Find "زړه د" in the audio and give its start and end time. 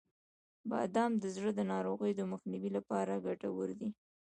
1.35-1.61